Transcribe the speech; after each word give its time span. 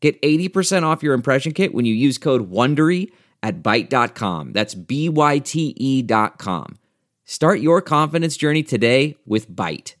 Get 0.00 0.20
80% 0.22 0.84
off 0.84 1.02
your 1.02 1.14
impression 1.14 1.52
kit 1.52 1.74
when 1.74 1.84
you 1.84 1.94
use 1.94 2.18
code 2.18 2.50
WONDERY 2.50 3.10
at 3.42 3.62
Byte.com. 3.62 4.52
That's 4.52 4.74
B-Y-T-E 4.74 6.02
dot 6.02 6.38
com. 6.38 6.78
Start 7.24 7.60
your 7.60 7.82
confidence 7.82 8.36
journey 8.36 8.62
today 8.62 9.16
with 9.26 9.50
Byte. 9.50 9.94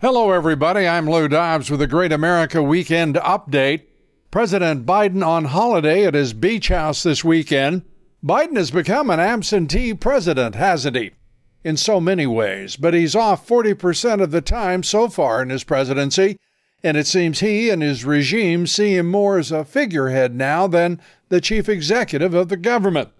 Hello, 0.00 0.32
everybody. 0.32 0.86
I'm 0.86 1.08
Lou 1.08 1.28
Dobbs 1.28 1.70
with 1.70 1.80
a 1.80 1.86
Great 1.86 2.12
America 2.12 2.62
Weekend 2.62 3.16
Update. 3.16 3.82
President 4.30 4.86
Biden 4.86 5.26
on 5.26 5.46
holiday 5.46 6.06
at 6.06 6.14
his 6.14 6.32
beach 6.32 6.68
house 6.68 7.02
this 7.02 7.24
weekend. 7.24 7.82
Biden 8.24 8.56
has 8.56 8.70
become 8.70 9.10
an 9.10 9.20
absentee 9.20 9.94
president, 9.94 10.54
hasn't 10.54 10.96
he? 10.96 11.10
In 11.64 11.76
so 11.76 12.00
many 12.00 12.26
ways, 12.26 12.76
but 12.76 12.94
he's 12.94 13.14
off 13.14 13.46
40% 13.46 14.22
of 14.22 14.30
the 14.30 14.40
time 14.40 14.82
so 14.82 15.08
far 15.08 15.42
in 15.42 15.50
his 15.50 15.64
presidency 15.64 16.38
and 16.84 16.96
it 16.96 17.06
seems 17.06 17.40
he 17.40 17.70
and 17.70 17.82
his 17.82 18.04
regime 18.04 18.66
see 18.66 18.96
him 18.96 19.10
more 19.10 19.38
as 19.38 19.52
a 19.52 19.64
figurehead 19.64 20.34
now 20.34 20.66
than 20.66 21.00
the 21.28 21.40
chief 21.40 21.68
executive 21.68 22.34
of 22.34 22.48
the 22.48 22.56
government. 22.56 23.10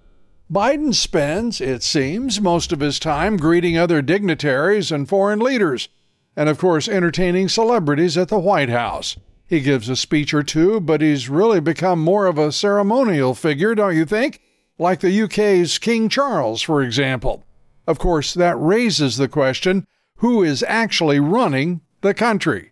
Biden 0.52 0.94
spends, 0.94 1.60
it 1.60 1.82
seems, 1.82 2.40
most 2.40 2.72
of 2.72 2.80
his 2.80 2.98
time 2.98 3.36
greeting 3.36 3.78
other 3.78 4.02
dignitaries 4.02 4.92
and 4.92 5.08
foreign 5.08 5.38
leaders, 5.38 5.88
and 6.36 6.48
of 6.48 6.58
course 6.58 6.88
entertaining 6.88 7.48
celebrities 7.48 8.18
at 8.18 8.28
the 8.28 8.38
White 8.38 8.68
House. 8.68 9.16
He 9.46 9.60
gives 9.60 9.88
a 9.88 9.96
speech 9.96 10.34
or 10.34 10.42
two, 10.42 10.80
but 10.80 11.00
he's 11.00 11.28
really 11.28 11.60
become 11.60 12.00
more 12.00 12.26
of 12.26 12.38
a 12.38 12.52
ceremonial 12.52 13.34
figure, 13.34 13.74
don't 13.74 13.96
you 13.96 14.04
think? 14.04 14.40
Like 14.78 15.00
the 15.00 15.22
UK's 15.22 15.78
King 15.78 16.08
Charles, 16.08 16.62
for 16.62 16.82
example. 16.82 17.44
Of 17.86 17.98
course, 17.98 18.34
that 18.34 18.58
raises 18.58 19.16
the 19.16 19.28
question 19.28 19.86
who 20.16 20.42
is 20.42 20.64
actually 20.66 21.20
running 21.20 21.80
the 22.00 22.14
country? 22.14 22.71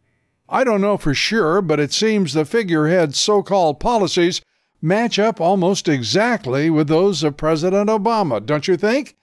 I 0.52 0.64
don't 0.64 0.80
know 0.80 0.96
for 0.96 1.14
sure, 1.14 1.62
but 1.62 1.78
it 1.78 1.92
seems 1.92 2.34
the 2.34 2.44
figurehead's 2.44 3.18
so 3.18 3.40
called 3.40 3.78
policies 3.78 4.42
match 4.82 5.16
up 5.16 5.40
almost 5.40 5.86
exactly 5.86 6.68
with 6.68 6.88
those 6.88 7.22
of 7.22 7.36
President 7.36 7.88
Obama, 7.88 8.44
don't 8.44 8.66
you 8.66 8.76
think? 8.76 9.16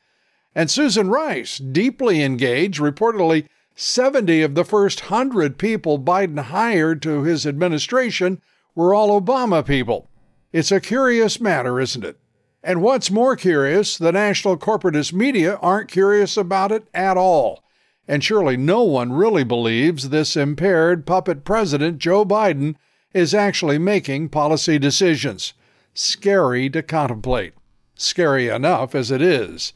And 0.55 0.71
Susan 0.71 1.09
Rice, 1.09 1.57
deeply 1.57 2.23
engaged, 2.23 2.79
reportedly 2.79 3.45
70 3.75 4.41
of 4.41 4.55
the 4.55 4.63
first 4.63 5.11
100 5.11 5.57
people 5.57 5.99
Biden 5.99 6.39
hired 6.39 7.01
to 7.01 7.23
his 7.23 7.45
administration 7.45 8.41
were 8.73 8.93
all 8.93 9.19
Obama 9.21 9.65
people. 9.65 10.09
It's 10.53 10.71
a 10.71 10.79
curious 10.79 11.41
matter, 11.41 11.79
isn't 11.79 12.05
it? 12.05 12.17
And 12.63 12.81
what's 12.81 13.11
more 13.11 13.35
curious, 13.35 13.97
the 13.97 14.11
national 14.13 14.57
corporatist 14.57 15.11
media 15.11 15.57
aren't 15.57 15.91
curious 15.91 16.37
about 16.37 16.71
it 16.71 16.87
at 16.93 17.17
all. 17.17 17.63
And 18.07 18.23
surely 18.23 18.55
no 18.55 18.83
one 18.83 19.11
really 19.11 19.43
believes 19.43 20.09
this 20.09 20.37
impaired 20.37 21.05
puppet 21.05 21.43
president, 21.43 21.97
Joe 21.97 22.25
Biden, 22.25 22.75
is 23.13 23.33
actually 23.33 23.77
making 23.77 24.29
policy 24.29 24.79
decisions. 24.79 25.53
Scary 25.93 26.69
to 26.69 26.81
contemplate. 26.81 27.53
Scary 27.95 28.47
enough 28.47 28.93
as 28.95 29.11
it 29.11 29.21
is. 29.21 29.73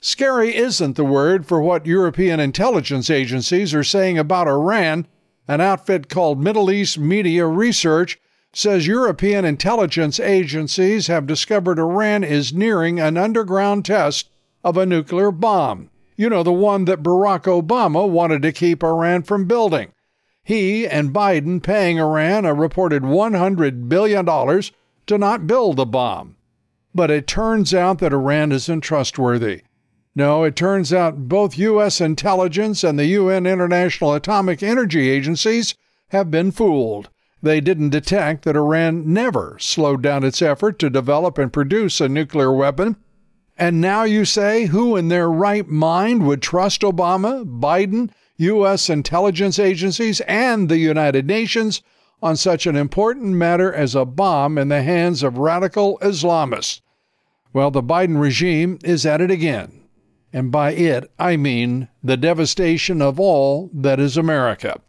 Scary 0.00 0.56
isn't 0.56 0.96
the 0.96 1.04
word 1.04 1.46
for 1.46 1.60
what 1.60 1.86
European 1.86 2.40
intelligence 2.40 3.10
agencies 3.10 3.74
are 3.74 3.84
saying 3.84 4.18
about 4.18 4.48
Iran. 4.48 5.06
An 5.46 5.60
outfit 5.60 6.08
called 6.08 6.42
Middle 6.42 6.70
East 6.70 6.98
Media 6.98 7.46
Research 7.46 8.18
says 8.52 8.86
European 8.86 9.44
intelligence 9.44 10.18
agencies 10.18 11.06
have 11.06 11.26
discovered 11.26 11.78
Iran 11.78 12.24
is 12.24 12.52
nearing 12.52 12.98
an 12.98 13.16
underground 13.16 13.84
test 13.84 14.30
of 14.64 14.76
a 14.76 14.86
nuclear 14.86 15.30
bomb. 15.30 15.89
You 16.20 16.28
know, 16.28 16.42
the 16.42 16.52
one 16.52 16.84
that 16.84 17.02
Barack 17.02 17.44
Obama 17.44 18.06
wanted 18.06 18.42
to 18.42 18.52
keep 18.52 18.84
Iran 18.84 19.22
from 19.22 19.46
building. 19.46 19.92
He 20.44 20.86
and 20.86 21.14
Biden 21.14 21.62
paying 21.62 21.98
Iran 21.98 22.44
a 22.44 22.52
reported 22.52 23.02
$100 23.04 23.88
billion 23.88 24.26
to 24.26 25.18
not 25.18 25.46
build 25.46 25.78
the 25.78 25.86
bomb. 25.86 26.36
But 26.94 27.10
it 27.10 27.26
turns 27.26 27.72
out 27.72 28.00
that 28.00 28.12
Iran 28.12 28.52
isn't 28.52 28.82
trustworthy. 28.82 29.62
No, 30.14 30.44
it 30.44 30.56
turns 30.56 30.92
out 30.92 31.26
both 31.26 31.56
U.S. 31.56 32.02
intelligence 32.02 32.84
and 32.84 32.98
the 32.98 33.06
UN 33.06 33.46
International 33.46 34.12
Atomic 34.12 34.62
Energy 34.62 35.08
agencies 35.08 35.74
have 36.08 36.30
been 36.30 36.50
fooled. 36.50 37.08
They 37.42 37.62
didn't 37.62 37.96
detect 37.96 38.44
that 38.44 38.56
Iran 38.56 39.10
never 39.10 39.56
slowed 39.58 40.02
down 40.02 40.24
its 40.24 40.42
effort 40.42 40.78
to 40.80 40.90
develop 40.90 41.38
and 41.38 41.50
produce 41.50 41.98
a 41.98 42.10
nuclear 42.10 42.52
weapon 42.52 42.96
and 43.60 43.78
now 43.78 44.04
you 44.04 44.24
say 44.24 44.64
who 44.64 44.96
in 44.96 45.08
their 45.08 45.30
right 45.30 45.68
mind 45.68 46.26
would 46.26 46.40
trust 46.40 46.80
Obama, 46.80 47.44
Biden, 47.44 48.10
U.S. 48.38 48.88
intelligence 48.88 49.58
agencies, 49.58 50.22
and 50.22 50.70
the 50.70 50.78
United 50.78 51.26
Nations 51.26 51.82
on 52.22 52.38
such 52.38 52.66
an 52.66 52.74
important 52.74 53.34
matter 53.34 53.70
as 53.70 53.94
a 53.94 54.06
bomb 54.06 54.56
in 54.56 54.68
the 54.68 54.82
hands 54.82 55.22
of 55.22 55.36
radical 55.36 55.98
Islamists? 55.98 56.80
Well, 57.52 57.70
the 57.70 57.82
Biden 57.82 58.18
regime 58.18 58.78
is 58.82 59.04
at 59.04 59.20
it 59.20 59.30
again. 59.30 59.82
And 60.32 60.50
by 60.50 60.72
it, 60.72 61.10
I 61.18 61.36
mean 61.36 61.88
the 62.02 62.16
devastation 62.16 63.02
of 63.02 63.20
all 63.20 63.68
that 63.74 64.00
is 64.00 64.16
America. 64.16 64.80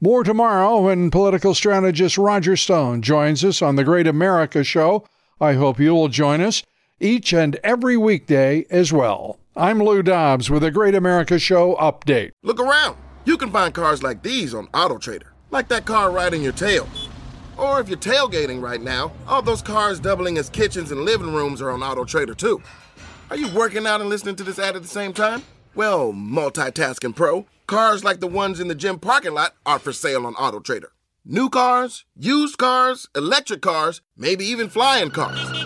More 0.00 0.24
tomorrow 0.24 0.80
when 0.80 1.12
political 1.12 1.54
strategist 1.54 2.18
Roger 2.18 2.56
Stone 2.56 3.02
joins 3.02 3.44
us 3.44 3.62
on 3.62 3.76
the 3.76 3.84
Great 3.84 4.08
America 4.08 4.64
Show. 4.64 5.06
I 5.40 5.52
hope 5.52 5.78
you 5.78 5.94
will 5.94 6.08
join 6.08 6.40
us 6.40 6.64
each 7.00 7.32
and 7.32 7.56
every 7.62 7.96
weekday 7.96 8.64
as 8.70 8.92
well. 8.92 9.38
I'm 9.54 9.82
Lou 9.82 10.02
Dobbs 10.02 10.50
with 10.50 10.64
a 10.64 10.70
Great 10.70 10.94
America 10.94 11.38
Show 11.38 11.74
update. 11.76 12.32
Look 12.42 12.60
around. 12.60 12.96
You 13.24 13.36
can 13.36 13.50
find 13.50 13.74
cars 13.74 14.02
like 14.02 14.22
these 14.22 14.54
on 14.54 14.68
AutoTrader, 14.68 15.28
like 15.50 15.68
that 15.68 15.84
car 15.84 16.10
riding 16.10 16.42
your 16.42 16.52
tail. 16.52 16.88
Or 17.56 17.80
if 17.80 17.88
you're 17.88 17.98
tailgating 17.98 18.62
right 18.62 18.80
now, 18.80 19.12
all 19.26 19.42
those 19.42 19.62
cars 19.62 19.98
doubling 19.98 20.38
as 20.38 20.48
kitchens 20.48 20.92
and 20.92 21.02
living 21.02 21.34
rooms 21.34 21.60
are 21.60 21.70
on 21.70 21.80
AutoTrader 21.80 22.36
too. 22.36 22.62
Are 23.30 23.36
you 23.36 23.48
working 23.48 23.86
out 23.86 24.00
and 24.00 24.08
listening 24.10 24.36
to 24.36 24.44
this 24.44 24.58
ad 24.58 24.76
at 24.76 24.82
the 24.82 24.88
same 24.88 25.12
time? 25.12 25.42
Well, 25.74 26.12
multitasking 26.12 27.16
pro, 27.16 27.46
cars 27.66 28.04
like 28.04 28.20
the 28.20 28.26
ones 28.26 28.60
in 28.60 28.68
the 28.68 28.74
gym 28.74 28.98
parking 28.98 29.34
lot 29.34 29.54
are 29.64 29.78
for 29.78 29.92
sale 29.92 30.26
on 30.26 30.34
AutoTrader. 30.34 30.88
New 31.24 31.50
cars, 31.50 32.04
used 32.14 32.56
cars, 32.56 33.08
electric 33.16 33.60
cars, 33.60 34.00
maybe 34.16 34.44
even 34.44 34.68
flying 34.68 35.10
cars. 35.10 35.65